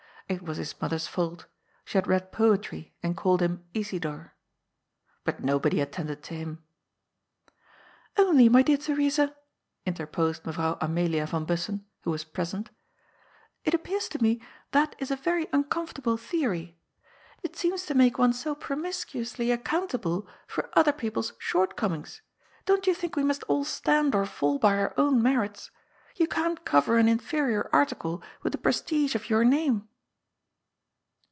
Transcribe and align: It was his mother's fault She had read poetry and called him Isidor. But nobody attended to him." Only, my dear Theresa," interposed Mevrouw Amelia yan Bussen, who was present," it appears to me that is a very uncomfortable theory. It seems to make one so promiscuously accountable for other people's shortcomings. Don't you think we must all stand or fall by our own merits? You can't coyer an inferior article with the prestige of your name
It 0.31 0.41
was 0.43 0.55
his 0.55 0.73
mother's 0.79 1.07
fault 1.07 1.45
She 1.83 1.97
had 1.97 2.07
read 2.07 2.31
poetry 2.31 2.93
and 3.03 3.17
called 3.17 3.41
him 3.41 3.65
Isidor. 3.73 4.31
But 5.25 5.43
nobody 5.43 5.81
attended 5.81 6.23
to 6.23 6.33
him." 6.33 6.63
Only, 8.17 8.47
my 8.47 8.61
dear 8.61 8.77
Theresa," 8.77 9.35
interposed 9.85 10.43
Mevrouw 10.45 10.77
Amelia 10.79 11.27
yan 11.29 11.43
Bussen, 11.45 11.83
who 12.05 12.11
was 12.11 12.23
present," 12.23 12.69
it 13.65 13.73
appears 13.73 14.07
to 14.07 14.23
me 14.23 14.41
that 14.71 14.95
is 14.99 15.11
a 15.11 15.17
very 15.17 15.49
uncomfortable 15.51 16.15
theory. 16.15 16.77
It 17.43 17.57
seems 17.57 17.85
to 17.87 17.93
make 17.93 18.17
one 18.17 18.31
so 18.31 18.55
promiscuously 18.55 19.51
accountable 19.51 20.29
for 20.47 20.69
other 20.79 20.93
people's 20.93 21.33
shortcomings. 21.39 22.21
Don't 22.65 22.87
you 22.87 22.93
think 22.93 23.17
we 23.17 23.23
must 23.25 23.43
all 23.49 23.65
stand 23.65 24.15
or 24.15 24.25
fall 24.25 24.59
by 24.59 24.77
our 24.79 24.93
own 24.95 25.21
merits? 25.21 25.71
You 26.15 26.27
can't 26.27 26.63
coyer 26.63 26.95
an 26.97 27.09
inferior 27.09 27.69
article 27.73 28.23
with 28.43 28.53
the 28.53 28.57
prestige 28.57 29.13
of 29.13 29.29
your 29.29 29.43
name 29.43 29.89